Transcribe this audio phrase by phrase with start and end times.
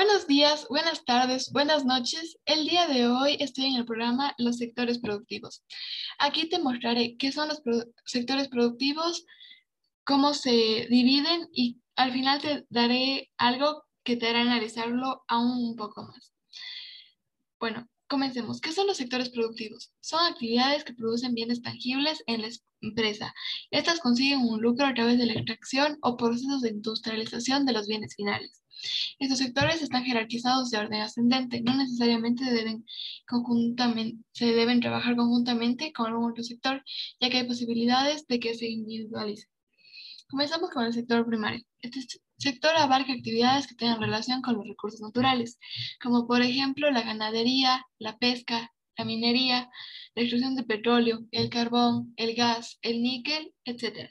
[0.00, 2.38] Buenos días, buenas tardes, buenas noches.
[2.46, 5.64] El día de hoy estoy en el programa Los sectores productivos.
[6.20, 7.60] Aquí te mostraré qué son los
[8.04, 9.26] sectores productivos,
[10.04, 15.74] cómo se dividen y al final te daré algo que te hará analizarlo aún un
[15.74, 16.32] poco más.
[17.58, 18.60] Bueno, comencemos.
[18.60, 19.90] ¿Qué son los sectores productivos?
[20.00, 22.50] Son actividades que producen bienes tangibles en la
[22.82, 23.34] empresa.
[23.72, 27.88] Estas consiguen un lucro a través de la extracción o procesos de industrialización de los
[27.88, 28.62] bienes finales.
[29.18, 32.84] Estos sectores están jerarquizados de orden ascendente, no necesariamente deben
[33.26, 36.84] conjuntamente, se deben trabajar conjuntamente con algún otro sector,
[37.20, 39.50] ya que hay posibilidades de que se individualicen.
[40.28, 41.64] Comenzamos con el sector primario.
[41.80, 42.00] Este
[42.36, 45.58] sector abarca actividades que tengan relación con los recursos naturales,
[46.02, 49.70] como por ejemplo la ganadería, la pesca, la minería,
[50.14, 54.10] la extracción de petróleo, el carbón, el gas, el níquel, etc.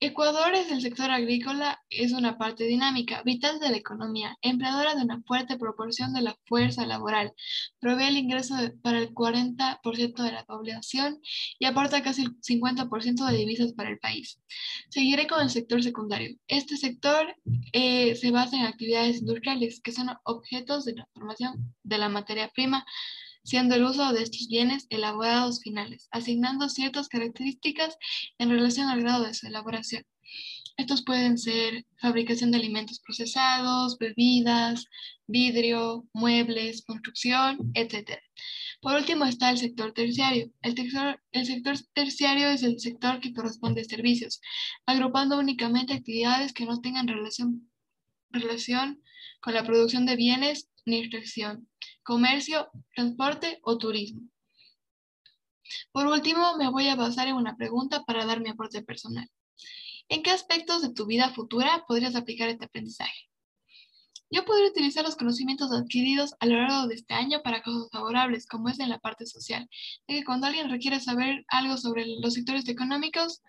[0.00, 5.02] Ecuador es el sector agrícola, es una parte dinámica, vital de la economía, empleadora de
[5.02, 7.32] una fuerte proporción de la fuerza laboral,
[7.80, 11.20] provee el ingreso para el 40% de la población
[11.58, 14.40] y aporta casi el 50% de divisas para el país.
[14.88, 16.36] Seguiré con el sector secundario.
[16.46, 17.34] Este sector
[17.72, 22.86] eh, se basa en actividades industriales, que son objetos de transformación de la materia prima
[23.44, 27.96] siendo el uso de estos bienes elaborados finales, asignando ciertas características
[28.38, 30.04] en relación al grado de su elaboración.
[30.78, 34.84] Estos pueden ser fabricación de alimentos procesados, bebidas,
[35.26, 38.12] vidrio, muebles, construcción, etc.
[38.80, 40.52] Por último está el sector terciario.
[40.62, 40.76] El,
[41.32, 44.40] el, sector terciario es el sector que corresponde a servicios,
[44.86, 47.68] agrupando únicamente actividades que no tengan relación,
[48.30, 49.02] relación
[49.40, 51.68] con la producción de bienes ni extracción
[52.08, 54.22] comercio, transporte o turismo.
[55.92, 59.28] Por último, me voy a basar en una pregunta para dar mi aporte personal.
[60.08, 63.27] ¿En qué aspectos de tu vida futura podrías aplicar este aprendizaje?
[64.30, 68.46] Yo podría utilizar los conocimientos adquiridos a lo largo de este año para cosas favorables,
[68.46, 69.68] como es en la parte social,
[70.06, 73.42] de que cuando alguien requiere saber algo sobre los sectores económicos,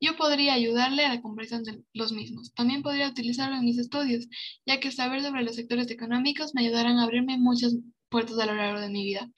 [0.00, 2.54] yo podría ayudarle a la comprensión de los mismos.
[2.54, 4.26] También podría utilizarlo en mis estudios,
[4.64, 7.74] ya que saber sobre los sectores económicos me ayudarán a abrirme muchas
[8.08, 9.30] puertas a lo largo de mi vida.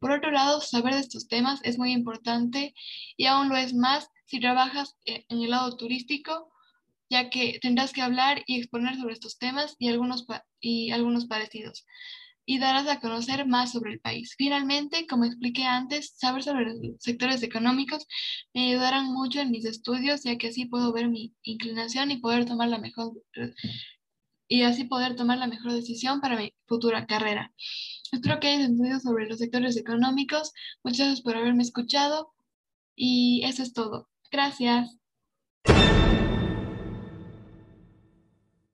[0.00, 2.74] Por otro lado, saber de estos temas es muy importante
[3.16, 6.50] y aún lo es más si trabajas eh, en el lado turístico
[7.10, 10.26] ya que tendrás que hablar y exponer sobre estos temas y algunos,
[10.60, 11.86] y algunos parecidos,
[12.44, 14.34] y darás a conocer más sobre el país.
[14.38, 18.06] Finalmente, como expliqué antes, saber sobre los sectores económicos
[18.54, 22.46] me ayudarán mucho en mis estudios, ya que así puedo ver mi inclinación y poder
[22.46, 23.12] tomar la mejor
[24.48, 27.52] y así poder tomar la mejor decisión para mi futura carrera.
[28.10, 30.52] Espero que hayas entendido sobre los sectores económicos.
[30.82, 32.32] Muchas gracias por haberme escuchado
[32.96, 34.08] y eso es todo.
[34.30, 34.96] Gracias.